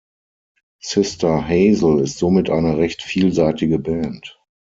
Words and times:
Sister 0.79 1.39
Hazel 1.47 1.99
ist 1.99 2.17
somit 2.17 2.49
eine 2.49 2.79
recht 2.79 3.03
vielseitige 3.03 3.77
Band. 3.77 4.41